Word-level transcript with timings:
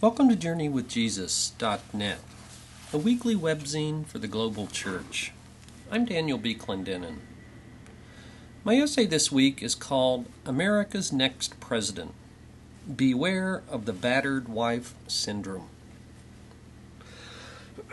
Welcome 0.00 0.28
to 0.28 0.36
JourneyWithJesus.net, 0.36 2.18
a 2.92 2.98
weekly 2.98 3.34
webzine 3.34 4.06
for 4.06 4.20
the 4.20 4.28
global 4.28 4.68
church. 4.68 5.32
I'm 5.90 6.04
Daniel 6.04 6.38
B. 6.38 6.54
Clendenin. 6.54 7.16
My 8.62 8.76
essay 8.76 9.06
this 9.06 9.32
week 9.32 9.60
is 9.60 9.74
called 9.74 10.26
America's 10.46 11.12
Next 11.12 11.58
President 11.58 12.14
Beware 12.94 13.64
of 13.68 13.86
the 13.86 13.92
Battered 13.92 14.48
Wife 14.48 14.94
Syndrome. 15.08 15.68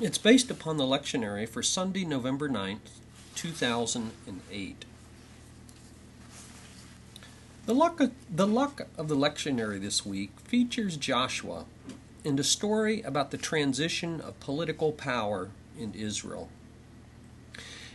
it's 0.00 0.18
based 0.18 0.48
upon 0.48 0.76
the 0.76 0.84
lectionary 0.84 1.48
for 1.48 1.60
Sunday, 1.60 2.04
November 2.04 2.48
9th, 2.48 3.00
2008. 3.34 4.84
The 7.64 7.74
luck, 7.74 8.00
of, 8.00 8.10
the 8.28 8.46
luck 8.46 8.88
of 8.98 9.06
the 9.06 9.14
lectionary 9.14 9.80
this 9.80 10.04
week 10.04 10.40
features 10.40 10.96
Joshua 10.96 11.66
and 12.24 12.40
a 12.40 12.44
story 12.44 13.02
about 13.02 13.30
the 13.30 13.38
transition 13.38 14.20
of 14.20 14.40
political 14.40 14.90
power 14.90 15.50
in 15.78 15.94
Israel. 15.94 16.48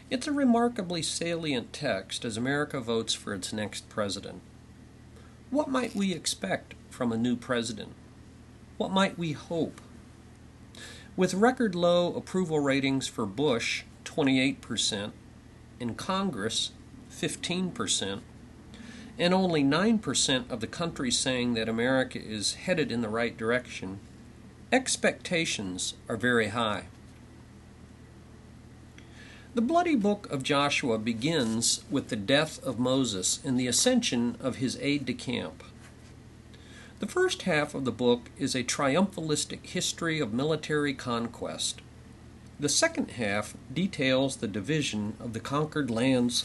It's 0.09 0.25
a 0.25 0.31
remarkably 0.31 1.01
salient 1.01 1.73
text 1.73 2.23
as 2.23 2.37
America 2.37 2.79
votes 2.79 3.13
for 3.13 3.33
its 3.33 3.51
next 3.51 3.89
president. 3.89 4.41
What 5.49 5.69
might 5.69 5.93
we 5.93 6.13
expect 6.13 6.73
from 6.89 7.11
a 7.11 7.17
new 7.17 7.35
president? 7.35 7.91
What 8.77 8.91
might 8.91 9.17
we 9.17 9.33
hope? 9.33 9.81
With 11.17 11.33
record 11.33 11.75
low 11.75 12.15
approval 12.15 12.61
ratings 12.61 13.09
for 13.09 13.25
Bush, 13.25 13.83
28%, 14.05 15.11
in 15.81 15.95
Congress, 15.95 16.71
15%, 17.11 18.21
and 19.19 19.33
only 19.33 19.63
9% 19.63 20.49
of 20.49 20.59
the 20.59 20.67
country 20.67 21.11
saying 21.11 21.53
that 21.53 21.69
America 21.69 22.19
is 22.21 22.53
headed 22.53 22.91
in 22.91 23.01
the 23.01 23.09
right 23.09 23.35
direction, 23.35 23.99
expectations 24.71 25.95
are 26.07 26.17
very 26.17 26.49
high. 26.49 26.85
The 29.55 29.61
bloody 29.61 29.95
book 29.95 30.31
of 30.31 30.43
Joshua 30.43 30.99
begins 30.99 31.83
with 31.89 32.09
the 32.09 32.15
death 32.15 32.63
of 32.63 32.77
Moses 32.77 33.39
and 33.43 33.59
the 33.59 33.65
ascension 33.65 34.37
of 34.39 34.57
his 34.57 34.77
aide 34.81 35.05
de 35.05 35.13
camp. 35.13 35.63
The 36.99 37.07
first 37.07 37.43
half 37.43 37.73
of 37.73 37.85
the 37.85 37.91
book 37.91 38.29
is 38.37 38.53
a 38.53 38.63
triumphalistic 38.63 39.65
history 39.65 40.19
of 40.19 40.33
military 40.33 40.93
conquest. 40.93 41.81
The 42.59 42.69
second 42.69 43.11
half 43.11 43.55
details 43.73 44.37
the 44.37 44.47
division 44.47 45.15
of 45.19 45.33
the 45.33 45.39
conquered 45.39 45.89
lands 45.89 46.43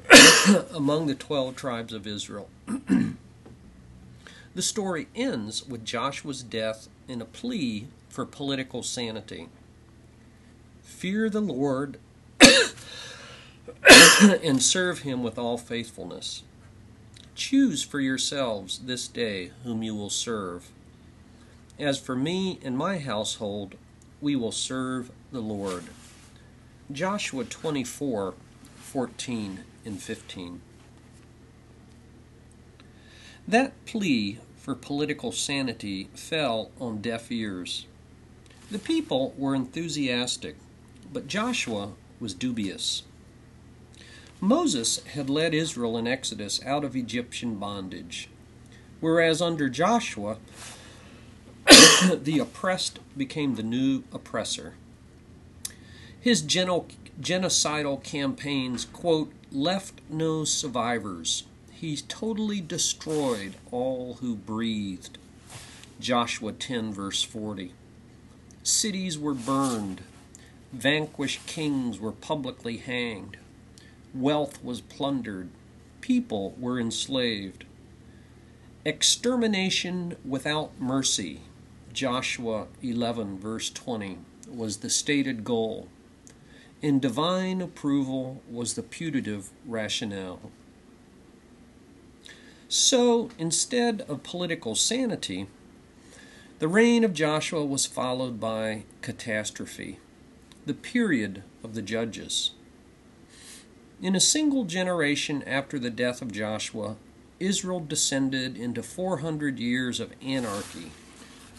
among 0.74 1.06
the 1.06 1.14
12 1.14 1.56
tribes 1.56 1.92
of 1.92 2.06
Israel. 2.06 2.48
the 4.54 4.62
story 4.62 5.08
ends 5.14 5.66
with 5.66 5.84
Joshua's 5.84 6.42
death 6.42 6.88
and 7.08 7.22
a 7.22 7.26
plea 7.26 7.86
for 8.08 8.24
political 8.24 8.82
sanity. 8.82 9.48
Fear 10.82 11.30
the 11.30 11.40
Lord 11.40 11.98
and 14.42 14.62
serve 14.62 15.00
him 15.00 15.22
with 15.22 15.38
all 15.38 15.58
faithfulness. 15.58 16.42
Choose 17.34 17.82
for 17.82 18.00
yourselves 18.00 18.80
this 18.84 19.08
day 19.08 19.52
whom 19.64 19.82
you 19.82 19.94
will 19.94 20.10
serve. 20.10 20.70
As 21.78 21.98
for 21.98 22.14
me 22.14 22.60
and 22.62 22.76
my 22.76 22.98
household, 22.98 23.76
we 24.20 24.36
will 24.36 24.52
serve 24.52 25.10
the 25.32 25.40
Lord. 25.40 25.84
Joshua 26.90 27.44
24 27.44 28.34
14 28.76 29.64
and 29.84 30.00
15. 30.00 30.60
That 33.46 33.72
plea 33.86 34.38
for 34.56 34.74
political 34.74 35.32
sanity 35.32 36.08
fell 36.14 36.70
on 36.80 37.02
deaf 37.02 37.32
ears. 37.32 37.86
The 38.70 38.78
people 38.78 39.34
were 39.36 39.54
enthusiastic, 39.54 40.56
but 41.12 41.26
Joshua 41.26 41.90
was 42.20 42.34
dubious. 42.34 43.02
Moses 44.40 45.04
had 45.04 45.28
led 45.28 45.54
Israel 45.54 45.98
in 45.98 46.06
Exodus 46.06 46.64
out 46.64 46.84
of 46.84 46.96
Egyptian 46.96 47.56
bondage, 47.56 48.28
whereas 49.00 49.42
under 49.42 49.68
Joshua, 49.68 50.38
the 51.66 52.38
oppressed 52.40 52.98
became 53.16 53.56
the 53.56 53.62
new 53.62 54.04
oppressor. 54.12 54.74
His 56.20 56.42
genocidal 56.42 58.02
campaigns, 58.02 58.84
quote, 58.84 59.32
left 59.54 60.00
no 60.08 60.44
survivors. 60.44 61.44
He 61.70 61.96
totally 61.96 62.60
destroyed 62.60 63.54
all 63.70 64.14
who 64.14 64.34
breathed. 64.34 65.18
Joshua 66.00 66.52
10, 66.52 66.92
verse 66.92 67.22
40. 67.22 67.72
Cities 68.62 69.18
were 69.18 69.34
burned. 69.34 70.02
Vanquished 70.72 71.44
kings 71.46 72.00
were 72.00 72.12
publicly 72.12 72.78
hanged. 72.78 73.36
Wealth 74.14 74.62
was 74.64 74.80
plundered. 74.80 75.48
People 76.00 76.54
were 76.58 76.80
enslaved. 76.80 77.64
Extermination 78.84 80.16
without 80.24 80.72
mercy, 80.80 81.40
Joshua 81.92 82.66
11, 82.82 83.38
verse 83.38 83.70
20, 83.70 84.18
was 84.48 84.78
the 84.78 84.90
stated 84.90 85.44
goal 85.44 85.88
and 86.82 87.00
divine 87.00 87.60
approval 87.60 88.42
was 88.50 88.74
the 88.74 88.82
putative 88.82 89.50
rationale. 89.66 90.50
So, 92.68 93.30
instead 93.38 94.00
of 94.08 94.22
political 94.22 94.74
sanity, 94.74 95.46
the 96.58 96.68
reign 96.68 97.04
of 97.04 97.12
Joshua 97.12 97.64
was 97.64 97.86
followed 97.86 98.40
by 98.40 98.84
catastrophe, 99.02 99.98
the 100.64 100.74
period 100.74 101.42
of 101.62 101.74
the 101.74 101.82
judges. 101.82 102.52
In 104.00 104.16
a 104.16 104.20
single 104.20 104.64
generation 104.64 105.42
after 105.44 105.78
the 105.78 105.90
death 105.90 106.22
of 106.22 106.32
Joshua, 106.32 106.96
Israel 107.38 107.80
descended 107.80 108.56
into 108.56 108.82
400 108.82 109.58
years 109.58 110.00
of 110.00 110.12
anarchy, 110.22 110.92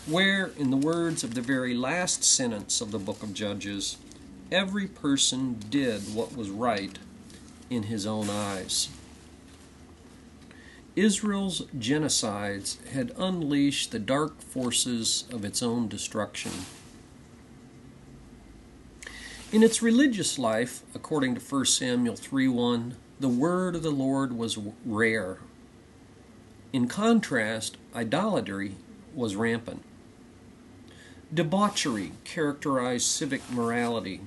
where, 0.06 0.48
in 0.58 0.70
the 0.72 0.78
words 0.78 1.24
of 1.24 1.36
the 1.36 1.42
very 1.42 1.74
last 1.74 2.24
sentence 2.24 2.82
of 2.82 2.92
the 2.92 3.00
book 3.00 3.22
of 3.22 3.34
Judges, 3.34 3.98
every 4.54 4.88
person 4.88 5.58
did 5.72 6.14
what 6.14 6.38
was 6.38 6.50
right 6.52 7.00
in 7.72 7.84
his 7.84 8.06
own 8.06 8.30
eyes. 8.30 8.90
Israel's 10.96 11.62
genocides 11.78 12.78
had 12.90 13.12
unleashed 13.18 13.92
the 13.92 13.98
dark 13.98 14.42
forces 14.42 15.26
of 15.32 15.44
its 15.44 15.64
own 15.64 15.88
destruction. 15.88 16.52
In 19.52 19.64
its 19.64 19.82
religious 19.82 20.38
life, 20.38 20.84
according 20.94 21.34
to 21.34 21.42
1 21.42 21.66
Samuel 21.66 22.16
3:1, 22.16 22.96
the 23.20 23.30
word 23.30 23.76
of 23.76 23.82
the 23.82 23.92
Lord 23.92 24.38
was 24.38 24.60
rare. 24.86 25.40
In 26.72 26.88
contrast, 26.88 27.78
idolatry 27.96 28.76
was 29.16 29.36
rampant. 29.36 29.84
Debauchery 31.34 32.12
characterized 32.24 33.08
civic 33.08 33.50
morality. 33.52 34.22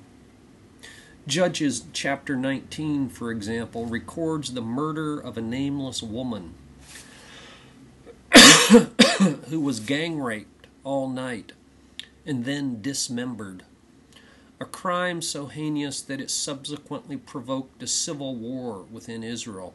Judges 1.27 1.85
chapter 1.93 2.37
19, 2.37 3.09
for 3.09 3.33
example, 3.33 3.85
records 3.87 4.53
the 4.53 4.61
murder 4.63 5.19
of 5.19 5.37
a 5.37 5.43
nameless 5.43 6.01
woman 6.01 6.55
who 9.49 9.61
was 9.61 9.81
gang 9.81 10.21
raped 10.21 10.69
all 10.85 11.09
night 11.09 11.51
and 12.25 12.45
then 12.45 12.81
dismembered. 12.81 13.65
A 14.61 14.65
crime 14.65 15.21
so 15.21 15.47
heinous 15.47 16.01
that 16.01 16.21
it 16.21 16.31
subsequently 16.31 17.17
provoked 17.17 17.83
a 17.83 17.89
civil 17.89 18.37
war 18.37 18.85
within 18.93 19.25
Israel. 19.25 19.75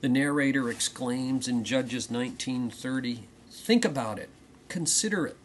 The 0.00 0.08
narrator 0.08 0.70
exclaims 0.70 1.48
in 1.48 1.64
Judges 1.64 2.08
19:30, 2.08 3.24
"Think 3.50 3.84
about 3.84 4.20
it, 4.20 4.30
consider 4.68 5.26
it, 5.26 5.36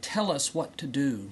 tell 0.00 0.30
us 0.30 0.54
what 0.54 0.78
to 0.78 0.86
do." 0.86 1.30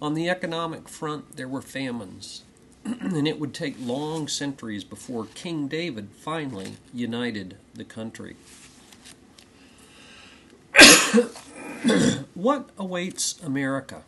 On 0.00 0.14
the 0.14 0.28
economic 0.28 0.88
front, 0.88 1.36
there 1.36 1.48
were 1.48 1.60
famines, 1.60 2.44
and 2.84 3.26
it 3.26 3.40
would 3.40 3.52
take 3.52 3.74
long 3.80 4.28
centuries 4.28 4.84
before 4.84 5.26
King 5.34 5.66
David 5.66 6.10
finally 6.20 6.74
united 6.94 7.56
the 7.74 7.84
country. 7.84 8.36
what 12.34 12.70
awaits 12.78 13.40
America 13.42 14.04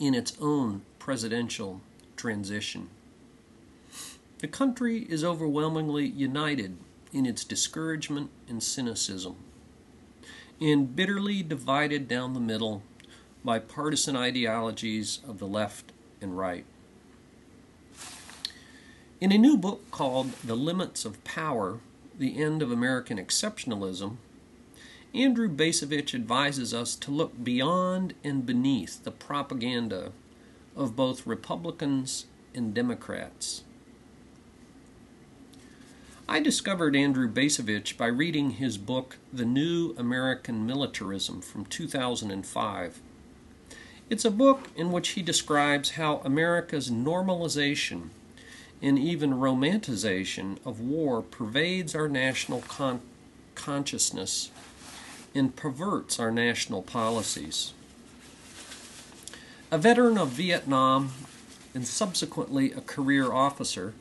in 0.00 0.14
its 0.14 0.36
own 0.40 0.82
presidential 0.98 1.80
transition? 2.16 2.88
The 4.40 4.48
country 4.48 5.06
is 5.08 5.22
overwhelmingly 5.22 6.06
united 6.06 6.76
in 7.12 7.24
its 7.24 7.44
discouragement 7.44 8.30
and 8.48 8.60
cynicism, 8.60 9.36
and 10.60 10.96
bitterly 10.96 11.44
divided 11.44 12.08
down 12.08 12.34
the 12.34 12.40
middle 12.40 12.82
by 13.44 13.58
partisan 13.58 14.16
ideologies 14.16 15.20
of 15.26 15.38
the 15.38 15.46
left 15.46 15.92
and 16.20 16.36
right. 16.36 16.64
In 19.20 19.32
a 19.32 19.38
new 19.38 19.56
book 19.56 19.90
called 19.90 20.32
The 20.44 20.54
Limits 20.54 21.04
of 21.04 21.22
Power 21.24 21.80
The 22.16 22.42
End 22.42 22.62
of 22.62 22.70
American 22.70 23.18
Exceptionalism, 23.18 24.16
Andrew 25.14 25.48
Bacevich 25.48 26.14
advises 26.14 26.74
us 26.74 26.94
to 26.96 27.10
look 27.10 27.42
beyond 27.42 28.14
and 28.22 28.44
beneath 28.44 29.02
the 29.02 29.10
propaganda 29.10 30.12
of 30.76 30.94
both 30.94 31.26
Republicans 31.26 32.26
and 32.54 32.74
Democrats. 32.74 33.64
I 36.28 36.40
discovered 36.40 36.94
Andrew 36.94 37.26
Bacevich 37.26 37.96
by 37.96 38.06
reading 38.06 38.50
his 38.50 38.76
book, 38.76 39.16
The 39.32 39.46
New 39.46 39.94
American 39.96 40.66
Militarism, 40.66 41.40
from 41.40 41.64
2005. 41.64 43.00
It's 44.10 44.24
a 44.24 44.30
book 44.30 44.68
in 44.74 44.90
which 44.90 45.10
he 45.10 45.22
describes 45.22 45.90
how 45.90 46.22
America's 46.24 46.90
normalization 46.90 48.08
and 48.80 48.98
even 48.98 49.34
romanticization 49.34 50.56
of 50.64 50.80
war 50.80 51.20
pervades 51.20 51.94
our 51.94 52.08
national 52.08 52.62
con- 52.62 53.02
consciousness 53.54 54.50
and 55.34 55.54
perverts 55.54 56.18
our 56.18 56.30
national 56.30 56.82
policies. 56.82 57.74
A 59.70 59.76
veteran 59.76 60.16
of 60.16 60.28
Vietnam 60.28 61.10
and 61.74 61.86
subsequently 61.86 62.72
a 62.72 62.80
career 62.80 63.30
officer, 63.30 63.92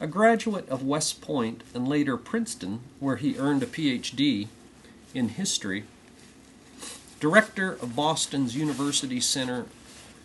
a 0.00 0.08
graduate 0.08 0.68
of 0.68 0.82
West 0.82 1.20
Point 1.20 1.62
and 1.74 1.86
later 1.86 2.16
Princeton, 2.16 2.80
where 2.98 3.16
he 3.16 3.38
earned 3.38 3.62
a 3.62 3.66
PhD 3.66 4.48
in 5.14 5.28
history, 5.28 5.84
director 7.22 7.74
of 7.74 7.94
Boston's 7.94 8.56
University 8.56 9.20
Center 9.20 9.66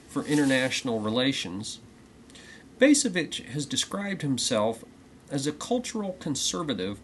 for 0.09 0.25
International 0.25 0.99
Relations, 0.99 1.77
Bacevich 2.79 3.45
has 3.49 3.67
described 3.67 4.23
himself 4.23 4.83
as 5.29 5.45
a 5.45 5.51
cultural 5.51 6.13
conservative 6.13 6.97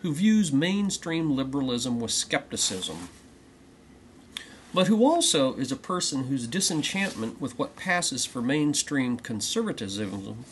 who 0.00 0.14
views 0.14 0.50
mainstream 0.50 1.36
liberalism 1.36 2.00
with 2.00 2.10
skepticism, 2.10 3.10
but 4.72 4.86
who 4.86 5.04
also 5.04 5.56
is 5.56 5.70
a 5.70 5.76
person 5.76 6.24
whose 6.24 6.46
disenchantment 6.46 7.38
with 7.38 7.58
what 7.58 7.76
passes 7.76 8.24
for 8.24 8.40
mainstream 8.40 9.18
conservatism, 9.18 10.42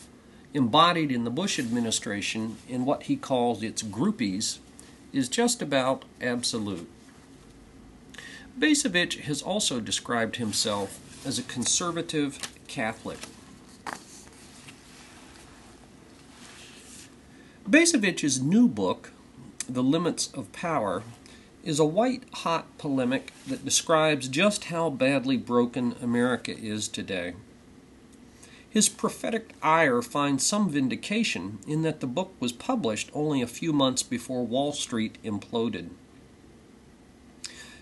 embodied 0.53 1.11
in 1.11 1.23
the 1.23 1.31
Bush 1.31 1.57
administration 1.57 2.57
in 2.69 2.85
what 2.85 3.03
he 3.03 3.15
calls 3.15 3.63
its 3.63 3.81
groupies, 3.81 4.59
is 5.11 5.27
just 5.29 5.63
about 5.63 6.05
absolute. 6.21 6.87
Bacevich 8.61 9.21
has 9.21 9.41
also 9.41 9.79
described 9.79 10.35
himself 10.35 10.99
as 11.25 11.39
a 11.39 11.43
conservative 11.43 12.37
Catholic. 12.67 13.17
Bacevich's 17.67 18.39
new 18.39 18.67
book, 18.67 19.13
The 19.67 19.81
Limits 19.81 20.27
of 20.35 20.51
Power, 20.51 21.01
is 21.63 21.79
a 21.79 21.85
white 21.85 22.21
hot 22.31 22.77
polemic 22.77 23.33
that 23.47 23.65
describes 23.65 24.27
just 24.27 24.65
how 24.65 24.91
badly 24.91 25.37
broken 25.37 25.95
America 25.99 26.55
is 26.55 26.87
today. 26.87 27.33
His 28.69 28.89
prophetic 28.89 29.55
ire 29.63 30.03
finds 30.03 30.45
some 30.45 30.69
vindication 30.69 31.57
in 31.67 31.81
that 31.81 31.99
the 31.99 32.05
book 32.05 32.35
was 32.39 32.51
published 32.51 33.09
only 33.11 33.41
a 33.41 33.47
few 33.47 33.73
months 33.73 34.03
before 34.03 34.45
Wall 34.45 34.71
Street 34.71 35.17
imploded. 35.23 35.89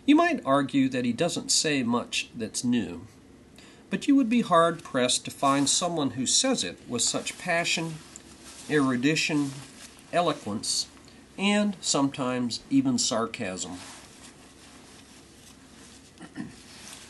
You 0.09 0.15
might 0.15 0.41
argue 0.43 0.89
that 0.89 1.05
he 1.05 1.13
doesn't 1.13 1.51
say 1.51 1.83
much 1.83 2.31
that's 2.35 2.63
new, 2.63 3.05
but 3.91 4.07
you 4.07 4.15
would 4.15 4.27
be 4.27 4.41
hard 4.41 4.83
pressed 4.83 5.23
to 5.25 5.29
find 5.29 5.69
someone 5.69 6.09
who 6.11 6.25
says 6.25 6.63
it 6.63 6.79
with 6.87 7.03
such 7.03 7.37
passion, 7.37 7.93
erudition, 8.67 9.51
eloquence, 10.11 10.87
and 11.37 11.77
sometimes 11.79 12.61
even 12.71 12.97
sarcasm. 12.97 13.73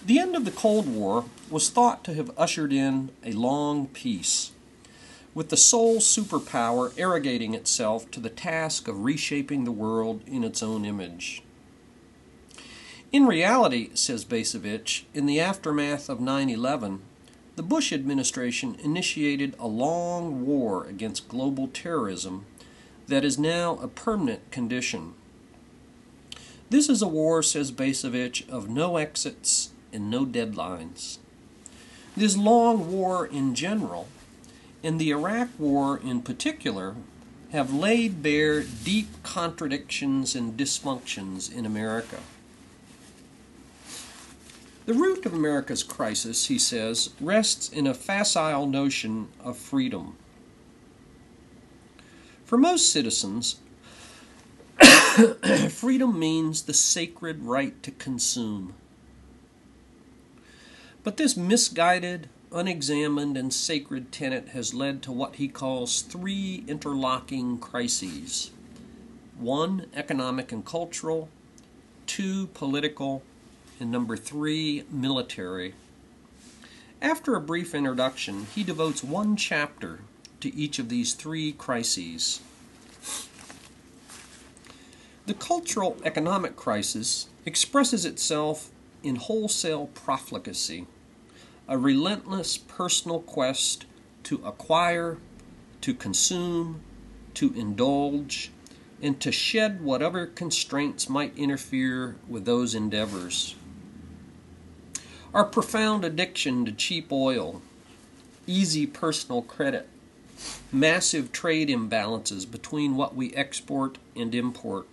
The 0.05 0.19
end 0.19 0.35
of 0.35 0.43
the 0.43 0.51
Cold 0.51 0.93
War 0.93 1.23
was 1.49 1.69
thought 1.69 2.03
to 2.03 2.13
have 2.15 2.37
ushered 2.37 2.73
in 2.73 3.11
a 3.23 3.31
long 3.31 3.87
peace, 3.87 4.51
with 5.33 5.47
the 5.47 5.55
sole 5.55 5.99
superpower 5.99 6.91
arrogating 6.97 7.53
itself 7.53 8.11
to 8.11 8.19
the 8.19 8.29
task 8.29 8.89
of 8.89 9.05
reshaping 9.05 9.63
the 9.63 9.71
world 9.71 10.21
in 10.27 10.43
its 10.43 10.61
own 10.61 10.83
image. 10.83 11.43
In 13.11 13.25
reality, 13.25 13.89
says 13.95 14.23
Bacevich, 14.23 15.05
in 15.15 15.25
the 15.25 15.39
aftermath 15.39 16.09
of 16.09 16.19
9 16.19 16.47
11, 16.47 17.01
the 17.55 17.63
Bush 17.63 17.91
administration 17.91 18.75
initiated 18.83 19.55
a 19.57 19.65
long 19.65 20.45
war 20.45 20.85
against 20.85 21.27
global 21.27 21.67
terrorism 21.67 22.45
that 23.07 23.25
is 23.25 23.39
now 23.39 23.79
a 23.81 23.87
permanent 23.87 24.51
condition. 24.51 25.15
This 26.69 26.87
is 26.87 27.01
a 27.01 27.07
war, 27.07 27.41
says 27.41 27.71
Bacevich, 27.71 28.47
of 28.47 28.69
no 28.69 28.97
exits 28.97 29.71
and 29.91 30.11
no 30.11 30.23
deadlines. 30.23 31.17
This 32.15 32.37
long 32.37 32.91
war 32.91 33.25
in 33.25 33.55
general, 33.55 34.07
and 34.83 35.01
the 35.01 35.09
Iraq 35.09 35.49
War 35.57 35.97
in 35.97 36.21
particular, 36.21 36.95
have 37.51 37.73
laid 37.73 38.21
bare 38.21 38.61
deep 38.61 39.07
contradictions 39.23 40.35
and 40.35 40.55
dysfunctions 40.55 41.51
in 41.51 41.65
America. 41.65 42.19
The 44.89 44.95
root 44.95 45.23
of 45.27 45.35
America's 45.35 45.83
crisis, 45.83 46.47
he 46.47 46.57
says, 46.57 47.11
rests 47.21 47.69
in 47.69 47.85
a 47.85 47.93
facile 47.93 48.65
notion 48.65 49.27
of 49.39 49.55
freedom. 49.55 50.15
For 52.43 52.57
most 52.57 52.91
citizens, 52.91 53.57
freedom 55.69 56.17
means 56.17 56.63
the 56.63 56.73
sacred 56.73 57.43
right 57.43 57.83
to 57.83 57.91
consume. 57.91 58.73
But 61.03 61.17
this 61.17 61.37
misguided, 61.37 62.27
unexamined, 62.51 63.37
and 63.37 63.53
sacred 63.53 64.11
tenet 64.11 64.49
has 64.49 64.73
led 64.73 65.03
to 65.03 65.11
what 65.11 65.35
he 65.35 65.47
calls 65.47 66.01
three 66.01 66.63
interlocking 66.67 67.59
crises 67.59 68.49
one, 69.37 69.85
economic 69.93 70.51
and 70.51 70.65
cultural, 70.65 71.29
two, 72.07 72.47
political, 72.55 73.21
and 73.79 73.91
number 73.91 74.17
three, 74.17 74.83
military. 74.91 75.73
After 77.01 77.35
a 77.35 77.41
brief 77.41 77.73
introduction, 77.73 78.47
he 78.53 78.63
devotes 78.63 79.03
one 79.03 79.37
chapter 79.37 80.01
to 80.41 80.53
each 80.55 80.79
of 80.79 80.89
these 80.89 81.13
three 81.13 81.53
crises. 81.53 82.41
The 85.25 85.33
cultural 85.33 85.97
economic 86.03 86.55
crisis 86.55 87.27
expresses 87.45 88.05
itself 88.05 88.69
in 89.03 89.15
wholesale 89.15 89.87
profligacy, 89.87 90.87
a 91.67 91.77
relentless 91.77 92.57
personal 92.57 93.21
quest 93.21 93.85
to 94.23 94.41
acquire, 94.43 95.17
to 95.81 95.93
consume, 95.93 96.81
to 97.35 97.53
indulge, 97.53 98.51
and 99.01 99.19
to 99.21 99.31
shed 99.31 99.81
whatever 99.81 100.25
constraints 100.25 101.07
might 101.07 101.37
interfere 101.37 102.17
with 102.27 102.45
those 102.45 102.75
endeavors. 102.75 103.55
Our 105.31 105.43
profound 105.43 106.03
addiction 106.03 106.65
to 106.65 106.71
cheap 106.71 107.11
oil, 107.11 107.61
easy 108.47 108.87
personal 108.87 109.43
credit, 109.43 109.87
massive 110.71 111.31
trade 111.31 111.69
imbalances 111.69 112.49
between 112.49 112.95
what 112.95 113.15
we 113.15 113.31
export 113.35 113.99
and 114.15 114.33
import, 114.33 114.87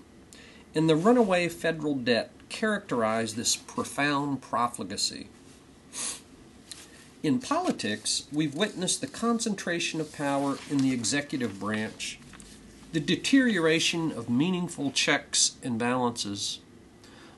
and 0.74 0.90
the 0.90 0.94
runaway 0.94 1.48
federal 1.48 1.94
debt 1.94 2.32
characterize 2.50 3.34
this 3.34 3.56
profound 3.56 4.42
profligacy. 4.42 5.28
In 7.22 7.40
politics, 7.40 8.24
we've 8.30 8.54
witnessed 8.54 9.00
the 9.00 9.06
concentration 9.06 10.02
of 10.02 10.12
power 10.12 10.58
in 10.70 10.78
the 10.78 10.92
executive 10.92 11.58
branch, 11.58 12.18
the 12.92 13.00
deterioration 13.00 14.12
of 14.12 14.28
meaningful 14.28 14.90
checks 14.90 15.56
and 15.62 15.78
balances, 15.78 16.60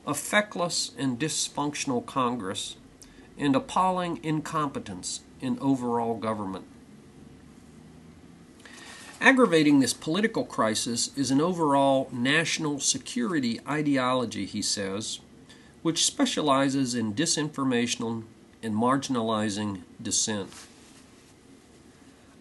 a 0.05 0.13
feckless 0.13 0.91
and 0.97 1.17
dysfunctional 1.17 2.05
Congress, 2.05 2.75
and 3.39 3.55
appalling 3.55 4.19
incompetence 4.21 5.21
in 5.41 5.57
overall 5.59 6.15
government. 6.15 6.65
Aggravating 9.21 9.79
this 9.79 9.93
political 9.93 10.45
crisis 10.45 11.09
is 11.17 11.31
an 11.31 11.41
overall 11.41 12.07
national 12.11 12.79
security 12.79 13.59
ideology, 13.67 14.45
he 14.45 14.61
says, 14.61 15.19
which 15.81 16.05
specializes 16.05 16.93
in 16.93 17.13
disinformation 17.13 18.23
and 18.61 18.75
marginalizing 18.75 19.81
dissent. 20.01 20.49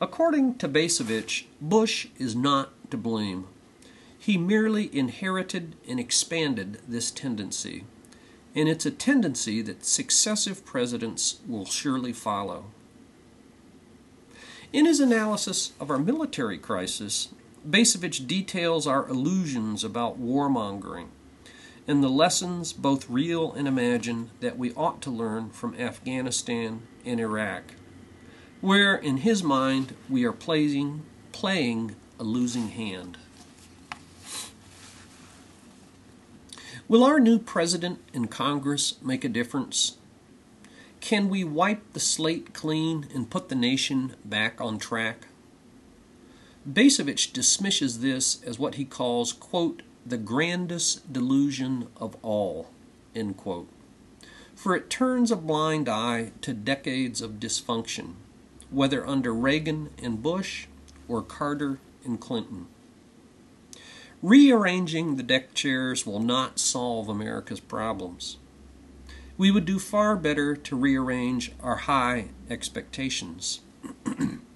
According 0.00 0.58
to 0.58 0.68
Bacevich, 0.68 1.44
Bush 1.60 2.08
is 2.16 2.36
not 2.36 2.70
to 2.90 2.96
blame. 2.96 3.46
He 4.16 4.36
merely 4.36 4.94
inherited 4.96 5.74
and 5.88 5.98
expanded 5.98 6.80
this 6.86 7.10
tendency, 7.10 7.84
and 8.58 8.68
it's 8.68 8.84
a 8.84 8.90
tendency 8.90 9.62
that 9.62 9.84
successive 9.84 10.64
presidents 10.64 11.38
will 11.46 11.64
surely 11.64 12.12
follow. 12.12 12.64
In 14.72 14.84
his 14.84 14.98
analysis 14.98 15.72
of 15.78 15.90
our 15.90 15.98
military 15.98 16.58
crisis, 16.58 17.28
Bacevich 17.68 18.26
details 18.26 18.86
our 18.86 19.08
illusions 19.08 19.84
about 19.84 20.20
warmongering 20.20 21.06
and 21.86 22.02
the 22.02 22.08
lessons, 22.08 22.72
both 22.72 23.08
real 23.08 23.52
and 23.52 23.68
imagined, 23.68 24.28
that 24.40 24.58
we 24.58 24.74
ought 24.74 25.00
to 25.02 25.10
learn 25.10 25.50
from 25.50 25.74
Afghanistan 25.76 26.82
and 27.06 27.20
Iraq, 27.20 27.62
where, 28.60 28.96
in 28.96 29.18
his 29.18 29.42
mind, 29.42 29.94
we 30.08 30.24
are 30.24 30.32
playing, 30.32 31.02
playing 31.32 31.94
a 32.18 32.24
losing 32.24 32.68
hand. 32.68 33.16
Will 36.88 37.04
our 37.04 37.20
new 37.20 37.38
president 37.38 38.00
and 38.14 38.30
Congress 38.30 38.94
make 39.02 39.22
a 39.22 39.28
difference? 39.28 39.98
Can 41.02 41.28
we 41.28 41.44
wipe 41.44 41.92
the 41.92 42.00
slate 42.00 42.54
clean 42.54 43.06
and 43.14 43.28
put 43.28 43.50
the 43.50 43.54
nation 43.54 44.16
back 44.24 44.58
on 44.58 44.78
track? 44.78 45.26
Bacevich 46.66 47.34
dismisses 47.34 48.00
this 48.00 48.42
as 48.42 48.58
what 48.58 48.76
he 48.76 48.86
calls, 48.86 49.34
quote, 49.34 49.82
the 50.06 50.16
grandest 50.16 51.12
delusion 51.12 51.88
of 51.98 52.16
all, 52.22 52.70
end 53.14 53.36
quote. 53.36 53.68
For 54.54 54.74
it 54.74 54.88
turns 54.88 55.30
a 55.30 55.36
blind 55.36 55.90
eye 55.90 56.32
to 56.40 56.54
decades 56.54 57.20
of 57.20 57.32
dysfunction, 57.32 58.14
whether 58.70 59.06
under 59.06 59.34
Reagan 59.34 59.90
and 60.02 60.22
Bush 60.22 60.68
or 61.06 61.20
Carter 61.20 61.80
and 62.06 62.18
Clinton. 62.18 62.66
Rearranging 64.22 65.16
the 65.16 65.22
deck 65.22 65.54
chairs 65.54 66.04
will 66.04 66.20
not 66.20 66.58
solve 66.58 67.08
America's 67.08 67.60
problems. 67.60 68.36
We 69.36 69.50
would 69.50 69.64
do 69.64 69.78
far 69.78 70.16
better 70.16 70.56
to 70.56 70.76
rearrange 70.76 71.52
our 71.60 71.76
high 71.76 72.28
expectations. 72.50 73.60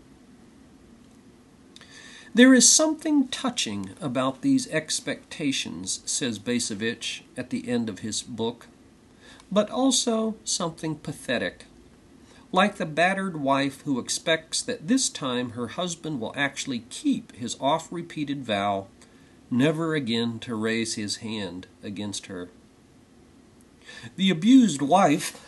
There 2.35 2.55
is 2.55 2.67
something 2.67 3.29
touching 3.29 3.91
about 4.01 4.41
these 4.41 4.67
expectations, 4.69 6.01
says 6.07 6.39
Bacevich 6.39 7.21
at 7.37 7.51
the 7.51 7.69
end 7.69 7.91
of 7.91 7.99
his 7.99 8.23
book, 8.23 8.69
but 9.51 9.69
also 9.69 10.37
something 10.43 10.95
pathetic. 10.97 11.67
Like 12.51 12.77
the 12.77 12.87
battered 12.87 13.37
wife 13.37 13.83
who 13.83 13.99
expects 13.99 14.63
that 14.63 14.89
this 14.89 15.11
time 15.11 15.51
her 15.51 15.69
husband 15.69 16.21
will 16.21 16.33
actually 16.35 16.85
keep 16.89 17.37
his 17.37 17.55
oft 17.61 17.93
repeated 17.93 18.45
vow 18.47 18.87
never 19.53 19.95
again 19.95 20.39
to 20.41 20.55
raise 20.55 20.95
his 20.95 21.17
hand 21.17 21.67
against 21.83 22.27
her. 22.27 22.49
The 24.17 24.31
abused 24.31 24.83
wife, 24.83 25.39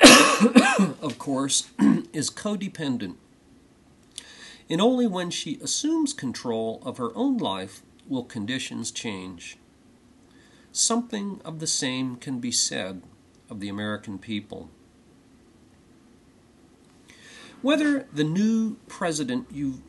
of 1.02 1.16
course, 1.18 1.70
is 2.12 2.30
codependent 2.30 3.16
and 4.70 4.80
only 4.80 5.06
when 5.06 5.30
she 5.30 5.58
assumes 5.60 6.12
control 6.12 6.80
of 6.84 6.96
her 6.96 7.10
own 7.16 7.36
life 7.36 7.82
will 8.08 8.22
conditions 8.22 8.92
change. 8.92 9.58
Something 10.70 11.40
of 11.44 11.58
the 11.58 11.66
same 11.66 12.14
can 12.14 12.38
be 12.38 12.52
said 12.52 13.02
of 13.50 13.58
the 13.58 13.68
American 13.68 14.16
people. 14.18 14.70
Whether 17.62 18.06
the 18.12 18.24
new 18.24 18.76
president 18.86 19.48
you 19.50 19.82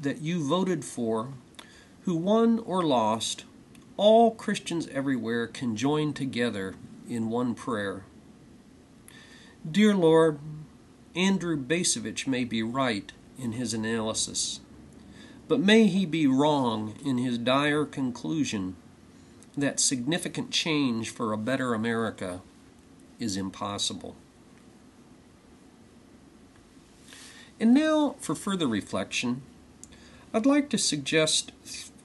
that 0.00 0.22
you 0.22 0.42
voted 0.44 0.84
for, 0.84 1.28
who 2.04 2.16
won 2.16 2.58
or 2.60 2.82
lost, 2.82 3.44
all 3.96 4.32
Christians 4.32 4.88
everywhere 4.88 5.46
can 5.46 5.76
join 5.76 6.12
together 6.12 6.74
in 7.08 7.30
one 7.30 7.54
prayer. 7.54 8.04
Dear 9.70 9.94
Lord, 9.94 10.38
Andrew 11.14 11.56
Bacevich 11.56 12.26
may 12.26 12.44
be 12.44 12.62
right 12.62 13.12
in 13.38 13.52
his 13.52 13.74
analysis. 13.74 14.60
But 15.46 15.60
may 15.60 15.86
he 15.86 16.06
be 16.06 16.26
wrong 16.26 16.94
in 17.04 17.18
his 17.18 17.38
dire 17.38 17.84
conclusion 17.84 18.76
that 19.56 19.78
significant 19.78 20.50
change 20.50 21.10
for 21.10 21.32
a 21.32 21.38
better 21.38 21.74
America 21.74 22.40
is 23.18 23.36
impossible. 23.36 24.16
And 27.60 27.74
now, 27.74 28.16
for 28.18 28.34
further 28.34 28.66
reflection, 28.66 29.42
I'd 30.34 30.46
like 30.46 30.70
to 30.70 30.78
suggest 30.78 31.52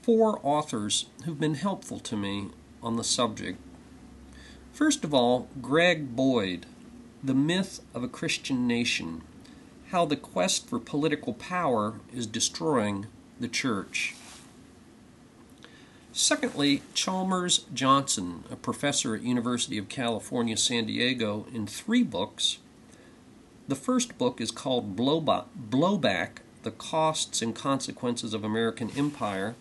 four 0.08 0.40
authors 0.42 1.04
who've 1.26 1.38
been 1.38 1.52
helpful 1.52 1.98
to 1.98 2.16
me 2.16 2.48
on 2.82 2.96
the 2.96 3.04
subject. 3.04 3.58
First 4.72 5.04
of 5.04 5.12
all, 5.12 5.50
Greg 5.60 6.16
Boyd, 6.16 6.64
The 7.22 7.34
Myth 7.34 7.82
of 7.92 8.02
a 8.02 8.08
Christian 8.08 8.66
Nation 8.66 9.20
how 9.88 10.06
the 10.06 10.16
quest 10.16 10.66
for 10.66 10.78
political 10.78 11.34
power 11.34 12.00
is 12.10 12.26
destroying 12.26 13.04
the 13.38 13.48
church. 13.48 14.14
Secondly, 16.10 16.80
Chalmers 16.94 17.66
Johnson, 17.74 18.44
a 18.50 18.56
professor 18.56 19.14
at 19.14 19.20
University 19.20 19.76
of 19.76 19.90
California, 19.90 20.56
San 20.56 20.86
Diego, 20.86 21.44
in 21.52 21.66
three 21.66 22.02
books. 22.02 22.56
The 23.68 23.76
first 23.76 24.16
book 24.16 24.40
is 24.40 24.50
called 24.50 24.96
Blowback, 24.96 26.30
The 26.62 26.70
Costs 26.70 27.42
and 27.42 27.54
Consequences 27.54 28.32
of 28.32 28.42
American 28.42 28.90
Empire. 28.96 29.54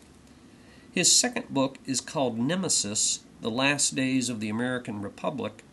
His 0.98 1.16
second 1.16 1.50
book 1.50 1.78
is 1.86 2.02
called 2.02 2.40
Nemesis, 2.40 3.20
The 3.42 3.52
Last 3.52 3.94
Days 3.94 4.30
of 4.30 4.40
the 4.40 4.50
American 4.50 5.04
Republic 5.04 5.64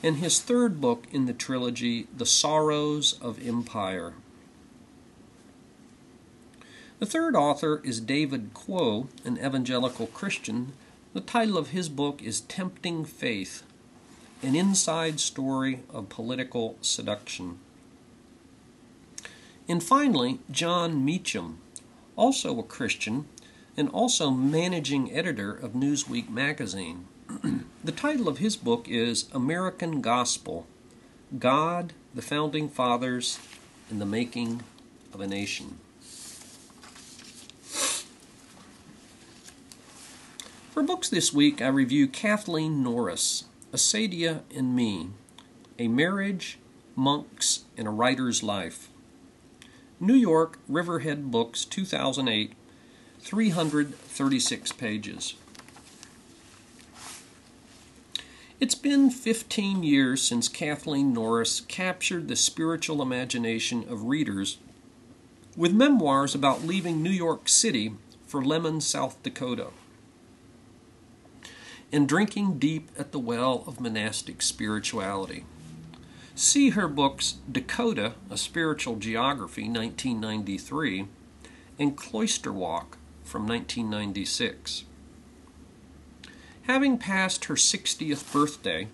and 0.00 0.18
his 0.18 0.40
third 0.40 0.80
book 0.80 1.06
in 1.10 1.26
the 1.26 1.32
trilogy, 1.32 2.06
The 2.16 2.24
Sorrows 2.24 3.18
of 3.20 3.44
Empire. 3.44 4.12
The 7.00 7.06
third 7.06 7.34
author 7.34 7.80
is 7.82 8.00
David 8.00 8.54
Kuo, 8.54 9.08
an 9.24 9.38
evangelical 9.38 10.06
Christian. 10.06 10.74
The 11.14 11.20
title 11.20 11.58
of 11.58 11.70
his 11.70 11.88
book 11.88 12.22
is 12.22 12.42
Tempting 12.42 13.06
Faith 13.06 13.64
An 14.40 14.54
Inside 14.54 15.18
Story 15.18 15.80
of 15.92 16.08
Political 16.08 16.76
Seduction. 16.80 17.58
And 19.68 19.82
finally, 19.82 20.38
Jon 20.48 21.04
Meacham, 21.04 21.58
also 22.14 22.56
a 22.60 22.62
Christian 22.62 23.26
and 23.76 23.88
also 23.90 24.30
managing 24.30 25.12
editor 25.12 25.52
of 25.52 25.72
Newsweek 25.72 26.28
magazine. 26.28 27.06
the 27.84 27.92
title 27.92 28.28
of 28.28 28.38
his 28.38 28.56
book 28.56 28.88
is 28.88 29.28
American 29.32 30.00
Gospel 30.00 30.66
God, 31.38 31.94
the 32.14 32.22
Founding 32.22 32.68
Fathers, 32.68 33.40
and 33.90 34.00
the 34.00 34.06
Making 34.06 34.62
of 35.12 35.20
a 35.20 35.26
Nation. 35.26 35.78
For 40.70 40.82
books 40.82 41.08
this 41.08 41.32
week, 41.32 41.62
I 41.62 41.68
review 41.68 42.06
Kathleen 42.08 42.82
Norris, 42.82 43.44
Acedia 43.72 44.42
and 44.54 44.74
Me 44.76 45.08
A 45.78 45.88
Marriage, 45.88 46.58
Monks, 46.94 47.64
and 47.76 47.88
a 47.88 47.90
Writer's 47.90 48.42
Life. 48.42 48.88
New 49.98 50.14
York, 50.14 50.58
Riverhead 50.68 51.30
Books, 51.30 51.64
2008, 51.64 52.52
336 53.24 54.72
pages. 54.72 55.32
It's 58.60 58.74
been 58.74 59.08
15 59.08 59.82
years 59.82 60.20
since 60.20 60.46
Kathleen 60.46 61.14
Norris 61.14 61.62
captured 61.62 62.28
the 62.28 62.36
spiritual 62.36 63.00
imagination 63.00 63.86
of 63.88 64.04
readers 64.04 64.58
with 65.56 65.72
memoirs 65.72 66.34
about 66.34 66.64
leaving 66.64 67.02
New 67.02 67.08
York 67.08 67.48
City 67.48 67.94
for 68.26 68.42
Lemmon, 68.42 68.82
South 68.82 69.22
Dakota, 69.22 69.68
and 71.90 72.06
drinking 72.06 72.58
deep 72.58 72.90
at 72.98 73.12
the 73.12 73.18
well 73.18 73.64
of 73.66 73.80
monastic 73.80 74.42
spirituality. 74.42 75.46
See 76.34 76.70
her 76.70 76.88
books 76.88 77.38
Dakota, 77.50 78.16
A 78.30 78.36
Spiritual 78.36 78.96
Geography, 78.96 79.62
1993, 79.62 81.06
and 81.78 81.96
Cloister 81.96 82.52
Walk 82.52 82.98
from 83.24 83.46
1996. 83.46 84.84
Having 86.64 86.98
passed 86.98 87.46
her 87.46 87.54
60th 87.56 88.32
birthday, 88.32 88.88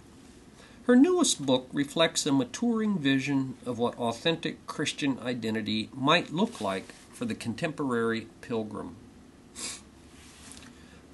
her 0.84 0.96
newest 0.96 1.44
book 1.44 1.68
reflects 1.72 2.26
a 2.26 2.32
maturing 2.32 2.98
vision 2.98 3.56
of 3.64 3.78
what 3.78 3.96
authentic 3.98 4.66
Christian 4.66 5.18
identity 5.20 5.88
might 5.92 6.32
look 6.32 6.60
like 6.60 6.92
for 7.12 7.26
the 7.26 7.34
contemporary 7.34 8.26
pilgrim. 8.40 8.96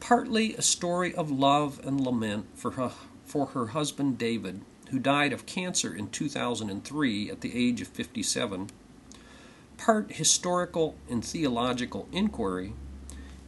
Partly 0.00 0.54
a 0.54 0.62
story 0.62 1.14
of 1.14 1.30
love 1.30 1.80
and 1.84 2.00
lament 2.00 2.46
for 2.54 2.70
her, 2.70 2.92
for 3.24 3.46
her 3.46 3.66
husband 3.66 4.16
David, 4.16 4.60
who 4.90 4.98
died 4.98 5.32
of 5.32 5.46
cancer 5.46 5.94
in 5.94 6.08
2003 6.08 7.30
at 7.30 7.40
the 7.40 7.54
age 7.54 7.80
of 7.80 7.88
57, 7.88 8.70
part 9.76 10.12
historical 10.12 10.94
and 11.10 11.24
theological 11.24 12.08
inquiry, 12.12 12.72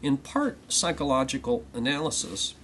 in 0.03 0.17
part 0.17 0.59
psychological 0.69 1.65
analysis 1.75 2.55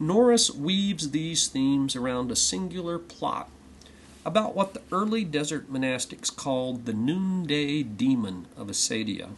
Norris 0.00 0.50
weaves 0.50 1.10
these 1.10 1.48
themes 1.48 1.96
around 1.96 2.30
a 2.30 2.36
singular 2.36 2.98
plot 2.98 3.50
about 4.24 4.54
what 4.54 4.74
the 4.74 4.82
early 4.92 5.24
desert 5.24 5.72
monastics 5.72 6.34
called 6.34 6.84
the 6.84 6.92
noonday 6.92 7.82
demon 7.82 8.46
of 8.56 8.68
Acedia. 8.68 9.30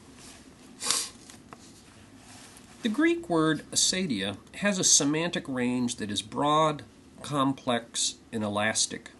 The 2.83 2.89
Greek 2.89 3.29
word 3.29 3.63
acedia 3.71 4.37
has 4.57 4.79
a 4.79 4.85
semantic 4.85 5.45
range 5.49 5.97
that 5.97 6.11
is 6.11 6.23
broad, 6.23 6.83
complex, 7.23 8.17
and 8.33 8.43
elastic. 8.43 9.11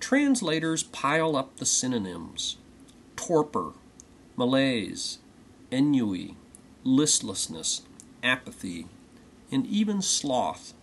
Translators 0.00 0.82
pile 0.82 1.36
up 1.36 1.56
the 1.56 1.66
synonyms 1.66 2.56
torpor, 3.16 3.72
malaise, 4.36 5.18
ennui, 5.70 6.36
listlessness, 6.84 7.82
apathy, 8.22 8.86
and 9.50 9.66
even 9.66 10.02
sloth. 10.02 10.74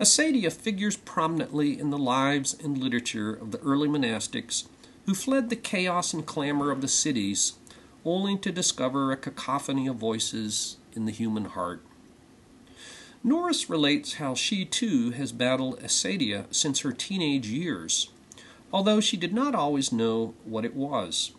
Acedia 0.00 0.52
figures 0.52 0.96
prominently 0.96 1.78
in 1.78 1.90
the 1.90 1.98
lives 1.98 2.56
and 2.62 2.78
literature 2.78 3.32
of 3.32 3.50
the 3.50 3.60
early 3.60 3.88
monastics 3.88 4.66
who 5.06 5.14
fled 5.14 5.48
the 5.48 5.56
chaos 5.56 6.12
and 6.12 6.26
clamor 6.26 6.70
of 6.70 6.80
the 6.80 6.88
cities 6.88 7.54
only 8.04 8.36
to 8.36 8.52
discover 8.52 9.10
a 9.10 9.16
cacophony 9.16 9.86
of 9.86 9.96
voices 9.96 10.76
in 10.94 11.04
the 11.04 11.12
human 11.12 11.46
heart. 11.46 11.82
Norris 13.24 13.68
relates 13.68 14.14
how 14.14 14.34
she 14.34 14.64
too 14.64 15.10
has 15.10 15.32
battled 15.32 15.80
acedia 15.80 16.46
since 16.50 16.80
her 16.80 16.92
teenage 16.92 17.48
years, 17.48 18.10
although 18.72 19.00
she 19.00 19.16
did 19.16 19.32
not 19.32 19.54
always 19.54 19.90
know 19.90 20.34
what 20.44 20.64
it 20.64 20.74
was. 20.74 21.32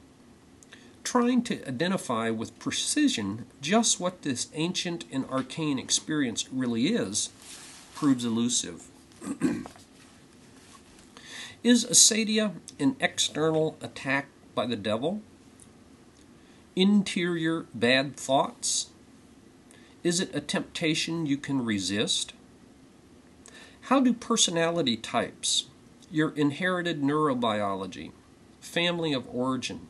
Trying 1.03 1.43
to 1.43 1.67
identify 1.67 2.29
with 2.29 2.57
precision 2.59 3.45
just 3.61 3.99
what 3.99 4.21
this 4.21 4.47
ancient 4.53 5.05
and 5.11 5.25
arcane 5.25 5.79
experience 5.79 6.47
really 6.51 6.87
is 6.87 7.29
proves 7.95 8.23
elusive. 8.23 8.87
is 11.63 11.85
acedia 11.85 12.53
an 12.79 12.95
external 12.99 13.77
attack 13.81 14.27
by 14.55 14.65
the 14.65 14.75
devil? 14.75 15.21
Interior 16.75 17.65
bad 17.73 18.15
thoughts? 18.15 18.87
Is 20.03 20.19
it 20.21 20.33
a 20.33 20.39
temptation 20.39 21.25
you 21.25 21.37
can 21.37 21.65
resist? 21.65 22.33
How 23.81 23.99
do 23.99 24.13
personality 24.13 24.95
types, 24.95 25.65
your 26.11 26.29
inherited 26.35 27.01
neurobiology, 27.01 28.11
family 28.61 29.13
of 29.13 29.27
origin, 29.33 29.87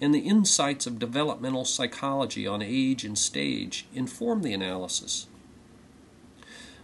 and 0.00 0.14
the 0.14 0.20
insights 0.20 0.86
of 0.86 0.98
developmental 0.98 1.64
psychology 1.64 2.46
on 2.46 2.62
age 2.62 3.04
and 3.04 3.16
stage 3.18 3.86
inform 3.94 4.42
the 4.42 4.52
analysis? 4.52 5.26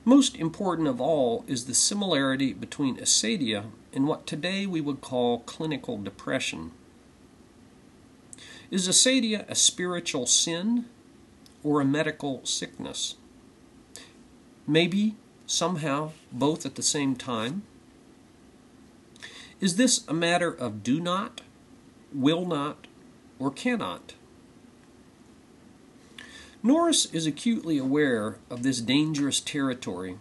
Most 0.05 0.35
important 0.37 0.89
of 0.89 1.01
all 1.01 1.45
is 1.47 1.67
the 1.67 1.75
similarity 1.75 2.53
between 2.53 2.97
acedia 2.97 3.67
and 3.93 4.09
what 4.09 4.27
today 4.27 4.67
we 4.67 4.81
would 4.81 5.01
call 5.01 5.41
clinical 5.41 5.97
depression. 5.99 6.73
Is 8.71 8.89
acedia 8.89 9.49
a 9.49 9.55
spiritual 9.55 10.27
sin 10.27 10.87
or 11.63 11.81
a 11.81 11.85
medical 11.85 12.45
sickness? 12.45 13.17
Maybe, 14.67 15.17
somehow, 15.47 16.13
both 16.33 16.65
at 16.65 16.75
the 16.75 16.83
same 16.83 17.15
time? 17.15 17.63
Is 19.61 19.77
this 19.77 20.07
a 20.09 20.15
matter 20.15 20.51
of 20.51 20.83
do 20.83 20.99
not, 20.99 21.43
will 22.13 22.47
not, 22.47 22.87
or 23.43 23.51
cannot? 23.51 24.15
Norris 26.63 27.07
is 27.07 27.27
acutely 27.27 27.77
aware 27.77 28.37
of 28.49 28.63
this 28.63 28.81
dangerous 28.81 29.41
territory. 29.41 30.17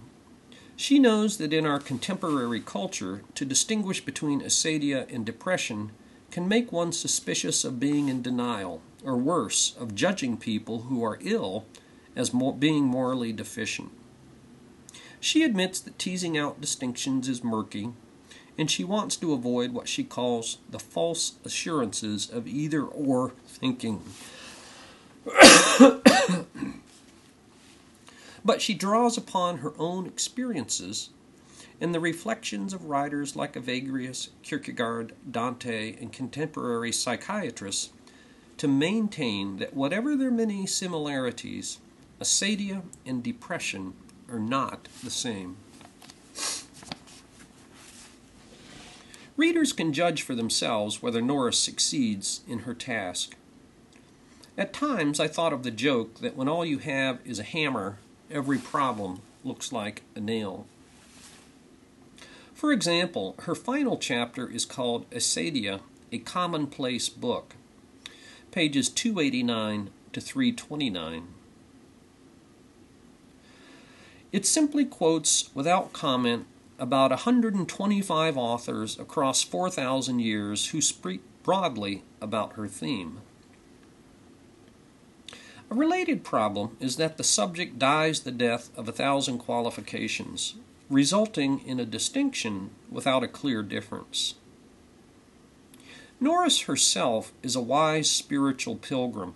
She 0.75 0.97
knows 0.97 1.37
that 1.37 1.53
in 1.53 1.67
our 1.67 1.79
contemporary 1.79 2.59
culture, 2.59 3.21
to 3.35 3.45
distinguish 3.45 4.03
between 4.03 4.41
acedia 4.41 5.05
and 5.13 5.23
depression 5.23 5.91
can 6.31 6.47
make 6.47 6.71
one 6.71 6.91
suspicious 6.91 7.63
of 7.63 7.79
being 7.79 8.09
in 8.09 8.23
denial 8.23 8.81
or 9.03 9.17
worse, 9.17 9.75
of 9.79 9.93
judging 9.93 10.37
people 10.37 10.83
who 10.83 11.03
are 11.03 11.19
ill 11.21 11.65
as 12.15 12.31
being 12.31 12.85
morally 12.85 13.31
deficient. 13.31 13.91
She 15.19 15.43
admits 15.43 15.79
that 15.79 16.00
teasing 16.00 16.39
out 16.39 16.59
distinctions 16.59 17.29
is 17.29 17.43
murky, 17.43 17.89
and 18.57 18.70
she 18.70 18.83
wants 18.83 19.16
to 19.18 19.33
avoid 19.33 19.72
what 19.72 19.87
she 19.87 20.03
calls 20.03 20.57
the 20.70 20.79
false 20.79 21.33
assurances 21.46 22.29
of 22.29 22.48
either 22.48 22.83
or 22.83 23.33
thinking. 23.48 24.01
but 28.44 28.61
she 28.61 28.74
draws 28.74 29.18
upon 29.18 29.59
her 29.59 29.74
own 29.77 30.05
experiences 30.05 31.09
and 31.79 31.96
the 31.96 32.00
reflections 32.00 32.74
of 32.74 32.85
writers 32.85 33.35
like 33.35 33.53
Evagrius, 33.53 34.29
Kierkegaard, 34.44 35.14
Dante, 35.29 35.96
and 36.00 36.14
contemporary 36.14 36.92
psychiatrists 36.92 37.90
to 38.57 38.68
maintain 38.68 39.57
that 39.57 39.74
whatever 39.74 40.16
their 40.16 40.29
many 40.29 40.68
similarities, 40.68 41.79
acedia 42.20 42.83
and 43.03 43.24
depression 43.24 43.94
are 44.31 44.40
not 44.40 44.87
the 45.03 45.09
same. 45.09 45.57
Readers 49.37 49.74
can 49.74 49.94
judge 49.94 50.22
for 50.22 50.35
themselves 50.35 51.01
whether 51.01 51.22
Norris 51.22 51.57
succeeds 51.57 52.41
in 52.48 52.59
her 52.59 52.74
task. 52.74 53.35
At 54.57 54.74
times 54.74 55.20
I 55.20 55.27
thought 55.27 55.53
of 55.53 55.63
the 55.63 55.72
joke 55.72 56.15
that 56.20 56.35
when 56.35 56.50
all 56.50 56.65
you 56.65 56.79
have 56.79 57.20
is 57.25 57.39
a 57.39 57.44
hammer, 57.44 57.98
every 58.29 58.57
problem 58.57 59.22
looks 59.44 59.72
like 59.72 60.03
a 60.15 60.20
nail. 60.20 60.67
For 62.53 62.72
example, 62.72 63.35
her 63.39 63.55
final 63.55 63.98
chapter 63.98 64.48
is 64.48 64.65
called 64.65 65.09
Acedia, 65.09 65.79
a 66.11 66.20
Commonplace 66.20 67.09
Book 67.09 67.55
pages 68.51 68.89
289 68.89 69.89
to 70.11 70.22
329. 70.22 71.27
It 74.31 74.46
simply 74.46 74.85
quotes 74.85 75.50
without 75.55 75.94
comment 75.94 76.46
about 76.81 77.11
125 77.11 78.37
authors 78.37 78.98
across 78.98 79.44
4,000 79.44 80.17
years 80.20 80.70
who 80.70 80.81
speak 80.81 81.22
broadly 81.44 82.03
about 82.20 82.53
her 82.53 82.67
theme. 82.67 83.22
A 85.70 85.75
related 85.75 86.24
problem 86.24 86.75
is 86.79 86.98
that 86.98 87.17
the 87.17 87.24
subject 87.24 87.77
dies 87.77 88.22
the 88.22 88.31
death 88.31 88.72
of 88.75 88.89
a 88.89 88.91
thousand 88.91 89.37
qualifications, 89.37 90.55
resulting 90.89 91.59
in 91.67 91.79
a 91.79 91.85
distinction 91.85 92.72
without 92.89 93.24
a 93.24 93.27
clear 93.27 93.61
difference. 93.61 94.33
Norris 96.20 96.61
herself 96.61 97.31
is 97.44 97.55
a 97.55 97.61
wise 97.61 98.09
spiritual 98.09 98.75
pilgrim, 98.75 99.35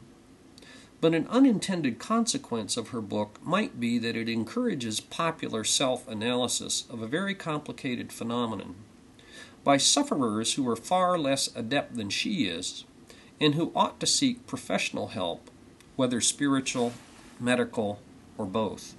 but 1.06 1.14
an 1.14 1.28
unintended 1.28 2.00
consequence 2.00 2.78
of 2.78 2.88
her 2.88 3.00
book 3.00 3.38
might 3.44 3.80
be 3.80 4.00
that 4.00 4.16
it 4.16 4.28
encourages 4.28 5.00
popular 5.00 5.64
self 5.64 6.08
analysis 6.08 6.86
of 6.90 7.00
a 7.00 7.06
very 7.06 7.36
complicated 7.36 8.12
phenomenon 8.12 8.74
by 9.64 9.78
sufferers 9.78 10.56
who 10.56 10.68
are 10.68 10.76
far 10.76 11.16
less 11.16 11.56
adept 11.56 11.96
than 11.96 12.10
she 12.10 12.48
is 12.48 12.86
and 13.40 13.54
who 13.54 13.72
ought 13.76 14.00
to 14.00 14.08
seek 14.08 14.48
professional 14.48 15.10
help, 15.10 15.52
whether 15.96 16.20
spiritual, 16.20 16.92
medical, 17.40 18.00
or 18.36 18.48
both. 18.48 18.96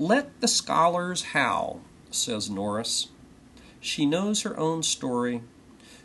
Let 0.00 0.40
the 0.40 0.48
scholars 0.48 1.26
howl, 1.26 1.80
says 2.10 2.50
Norris. 2.50 3.06
She 3.80 4.04
knows 4.04 4.42
her 4.42 4.58
own 4.58 4.82
story. 4.82 5.42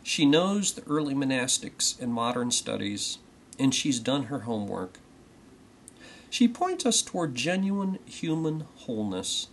She 0.08 0.24
knows 0.24 0.72
the 0.72 0.84
early 0.84 1.14
monastics 1.14 2.00
and 2.00 2.10
modern 2.10 2.50
studies, 2.50 3.18
and 3.58 3.74
she's 3.74 4.00
done 4.00 4.24
her 4.24 4.40
homework. 4.40 5.00
She 6.30 6.48
points 6.48 6.86
us 6.86 7.02
toward 7.02 7.34
genuine 7.34 7.98
human 8.06 8.64
wholeness, 8.76 9.48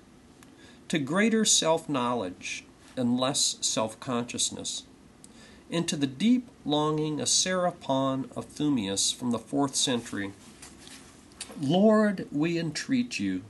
to 0.88 0.98
greater 0.98 1.44
self 1.44 1.90
knowledge 1.90 2.64
and 2.96 3.20
less 3.20 3.58
self 3.60 4.00
consciousness, 4.00 4.84
and 5.70 5.90
to 5.90 5.98
the 5.98 6.08
deep 6.08 6.48
longing 6.64 7.20
of 7.20 7.28
Serapion 7.28 8.32
of 8.34 8.48
Thmuis 8.48 9.14
from 9.14 9.32
the 9.32 9.38
fourth 9.38 9.76
century 9.76 10.32
Lord, 11.60 12.30
we 12.32 12.58
entreat 12.58 13.20
you, 13.20 13.42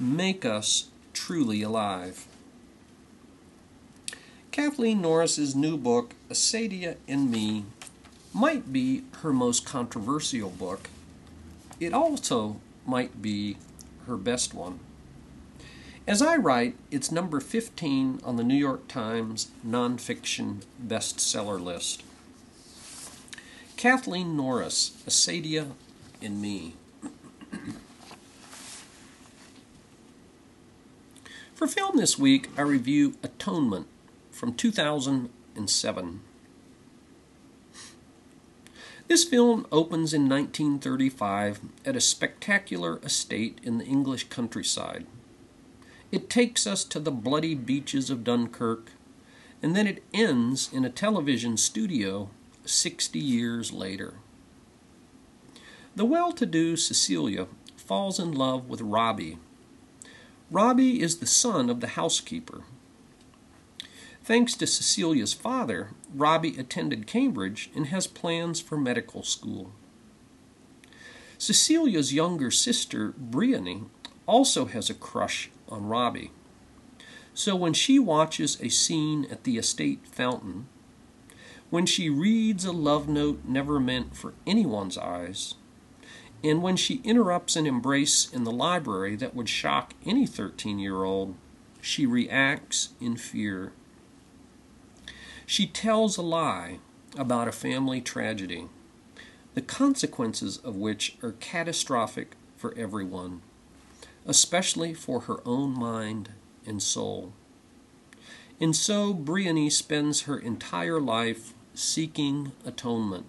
make 0.00 0.44
us 0.44 0.88
truly 1.12 1.62
alive. 1.62 2.26
Kathleen 4.56 5.02
Norris's 5.02 5.54
new 5.54 5.76
book, 5.76 6.14
Acedia 6.30 6.96
and 7.06 7.30
Me, 7.30 7.66
might 8.32 8.72
be 8.72 9.02
her 9.20 9.30
most 9.30 9.66
controversial 9.66 10.48
book. 10.48 10.88
It 11.78 11.92
also 11.92 12.56
might 12.86 13.20
be 13.20 13.58
her 14.06 14.16
best 14.16 14.54
one. 14.54 14.80
As 16.06 16.22
I 16.22 16.36
write, 16.36 16.74
it's 16.90 17.12
number 17.12 17.38
15 17.38 18.22
on 18.24 18.36
the 18.36 18.42
New 18.42 18.56
York 18.56 18.88
Times 18.88 19.50
nonfiction 19.62 20.62
bestseller 20.82 21.62
list. 21.62 22.02
Kathleen 23.76 24.38
Norris, 24.38 24.96
Acedia 25.06 25.72
and 26.22 26.40
Me. 26.40 26.72
For 31.54 31.66
film 31.66 31.98
this 31.98 32.18
week, 32.18 32.48
I 32.56 32.62
review 32.62 33.16
Atonement 33.22 33.86
from 34.36 34.52
2007. 34.52 36.20
This 39.08 39.24
film 39.24 39.66
opens 39.72 40.12
in 40.12 40.28
1935 40.28 41.60
at 41.86 41.96
a 41.96 42.00
spectacular 42.02 42.98
estate 43.02 43.58
in 43.62 43.78
the 43.78 43.86
English 43.86 44.28
countryside. 44.28 45.06
It 46.12 46.28
takes 46.28 46.66
us 46.66 46.84
to 46.84 47.00
the 47.00 47.10
bloody 47.10 47.54
beaches 47.54 48.10
of 48.10 48.24
Dunkirk, 48.24 48.90
and 49.62 49.74
then 49.74 49.86
it 49.86 50.04
ends 50.12 50.70
in 50.70 50.84
a 50.84 50.90
television 50.90 51.56
studio 51.56 52.28
60 52.66 53.18
years 53.18 53.72
later. 53.72 54.14
The 55.94 56.04
well 56.04 56.32
to 56.32 56.44
do 56.44 56.76
Cecilia 56.76 57.46
falls 57.78 58.20
in 58.20 58.32
love 58.32 58.68
with 58.68 58.82
Robbie. 58.82 59.38
Robbie 60.50 61.00
is 61.00 61.18
the 61.18 61.26
son 61.26 61.70
of 61.70 61.80
the 61.80 61.88
housekeeper. 61.88 62.64
Thanks 64.26 64.56
to 64.56 64.66
Cecilia's 64.66 65.32
father, 65.32 65.90
Robbie 66.12 66.58
attended 66.58 67.06
Cambridge 67.06 67.70
and 67.76 67.86
has 67.86 68.08
plans 68.08 68.60
for 68.60 68.76
medical 68.76 69.22
school. 69.22 69.70
Cecilia's 71.38 72.12
younger 72.12 72.50
sister, 72.50 73.14
Briony, 73.16 73.84
also 74.26 74.64
has 74.64 74.90
a 74.90 74.94
crush 74.94 75.52
on 75.68 75.86
Robbie. 75.86 76.32
So 77.34 77.54
when 77.54 77.72
she 77.72 78.00
watches 78.00 78.60
a 78.60 78.68
scene 78.68 79.28
at 79.30 79.44
the 79.44 79.58
estate 79.58 80.00
fountain, 80.08 80.66
when 81.70 81.86
she 81.86 82.10
reads 82.10 82.64
a 82.64 82.72
love 82.72 83.08
note 83.08 83.44
never 83.44 83.78
meant 83.78 84.16
for 84.16 84.34
anyone's 84.44 84.98
eyes, 84.98 85.54
and 86.42 86.64
when 86.64 86.74
she 86.74 87.00
interrupts 87.04 87.54
an 87.54 87.64
embrace 87.64 88.28
in 88.28 88.42
the 88.42 88.50
library 88.50 89.14
that 89.14 89.36
would 89.36 89.48
shock 89.48 89.94
any 90.04 90.26
13 90.26 90.80
year 90.80 91.04
old, 91.04 91.36
she 91.80 92.06
reacts 92.06 92.88
in 93.00 93.16
fear. 93.16 93.72
She 95.46 95.68
tells 95.68 96.16
a 96.16 96.22
lie 96.22 96.80
about 97.16 97.46
a 97.46 97.52
family 97.52 98.00
tragedy, 98.00 98.66
the 99.54 99.62
consequences 99.62 100.58
of 100.58 100.74
which 100.74 101.16
are 101.22 101.32
catastrophic 101.32 102.34
for 102.56 102.76
everyone, 102.76 103.42
especially 104.26 104.92
for 104.92 105.20
her 105.20 105.40
own 105.46 105.78
mind 105.78 106.30
and 106.66 106.82
soul. 106.82 107.32
And 108.60 108.74
so 108.74 109.14
Briony 109.14 109.70
spends 109.70 110.22
her 110.22 110.36
entire 110.36 111.00
life 111.00 111.54
seeking 111.74 112.50
atonement. 112.64 113.26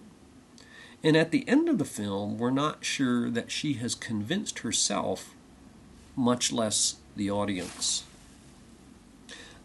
And 1.04 1.16
at 1.16 1.30
the 1.30 1.48
end 1.48 1.70
of 1.70 1.78
the 1.78 1.86
film, 1.86 2.40
we're 2.40 2.50
not 2.50 2.84
sure 2.84 3.30
that 3.30 3.52
she 3.52 3.74
has 3.74 3.94
convinced 3.94 4.60
herself, 4.60 5.36
much 6.16 6.52
less 6.52 6.96
the 7.16 7.30
audience. 7.30 8.06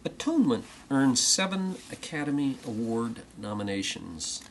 Atonement 0.05 0.65
earned 0.91 1.17
seven 1.17 1.75
Academy 1.91 2.57
Award 2.65 3.21
nominations. 3.37 4.41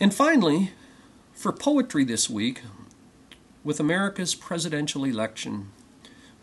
And 0.00 0.14
finally, 0.14 0.72
for 1.32 1.52
poetry 1.52 2.04
this 2.04 2.28
week, 2.28 2.62
with 3.62 3.80
America's 3.80 4.34
presidential 4.34 5.04
election, 5.04 5.70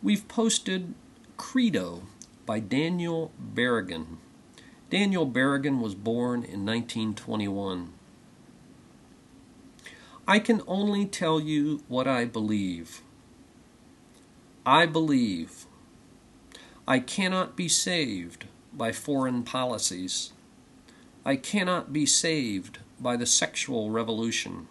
we've 0.01 0.27
posted 0.27 0.93
Credo 1.37 2.03
by 2.45 2.59
Daniel 2.59 3.31
Berrigan. 3.39 4.17
Daniel 4.89 5.25
Berrigan 5.25 5.79
was 5.79 5.95
born 5.95 6.43
in 6.43 6.65
1921. 6.65 7.93
I 10.31 10.39
can 10.39 10.61
only 10.65 11.05
tell 11.05 11.41
you 11.41 11.83
what 11.89 12.07
I 12.07 12.23
believe. 12.23 13.01
I 14.65 14.85
believe 14.85 15.65
I 16.87 16.99
cannot 16.99 17.57
be 17.57 17.67
saved 17.67 18.45
by 18.71 18.93
foreign 18.93 19.43
policies. 19.43 20.31
I 21.25 21.35
cannot 21.35 21.91
be 21.91 22.05
saved 22.05 22.77
by 22.97 23.17
the 23.17 23.25
sexual 23.25 23.89
revolution. 23.89 24.69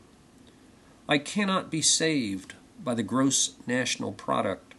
I 1.06 1.18
cannot 1.18 1.70
be 1.70 1.82
saved 1.82 2.54
by 2.82 2.94
the 2.94 3.02
gross 3.02 3.52
national 3.66 4.12
product. 4.12 4.72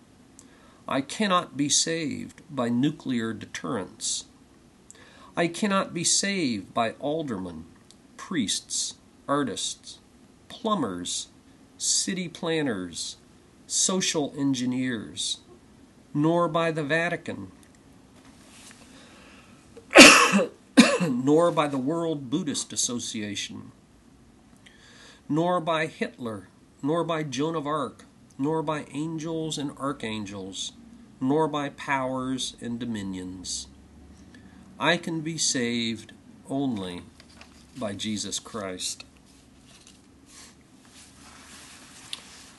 I 0.87 1.01
cannot 1.01 1.55
be 1.55 1.69
saved 1.69 2.41
by 2.49 2.69
nuclear 2.69 3.33
deterrence. 3.33 4.25
I 5.37 5.45
cannot 5.45 5.93
be 5.93 6.03
saved 6.03 6.73
by 6.73 6.93
aldermen, 6.93 7.65
priests, 8.17 8.95
artists, 9.27 9.99
plumbers, 10.51 11.29
city 11.77 12.27
planners, 12.27 13.15
social 13.65 14.33
engineers, 14.37 15.39
nor 16.13 16.49
by 16.49 16.71
the 16.71 16.83
Vatican, 16.83 17.51
nor 21.09 21.51
by 21.51 21.67
the 21.67 21.77
World 21.77 22.29
Buddhist 22.29 22.73
Association, 22.73 23.71
nor 25.29 25.61
by 25.61 25.87
Hitler, 25.87 26.49
nor 26.83 27.05
by 27.05 27.23
Joan 27.23 27.55
of 27.55 27.65
Arc, 27.65 28.03
nor 28.37 28.61
by 28.61 28.85
angels 28.91 29.57
and 29.57 29.71
archangels, 29.77 30.73
nor 31.21 31.47
by 31.47 31.69
powers 31.69 32.57
and 32.59 32.77
dominions. 32.77 33.67
I 34.77 34.97
can 34.97 35.21
be 35.21 35.37
saved 35.37 36.11
only 36.49 37.03
by 37.77 37.93
Jesus 37.93 38.37
Christ. 38.37 39.05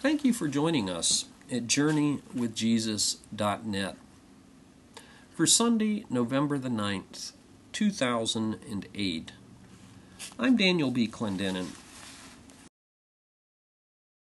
Thank 0.02 0.24
you 0.24 0.32
for 0.32 0.48
joining 0.48 0.90
us 0.90 1.26
at 1.48 1.68
JourneyWithJesus.net 1.68 3.96
for 5.30 5.46
Sunday, 5.46 6.04
November 6.10 6.58
the 6.58 6.68
9th, 6.68 7.30
2008. 7.70 9.32
I'm 10.40 10.56
Daniel 10.56 10.90
B. 10.90 11.06
Clendenin 11.06 11.66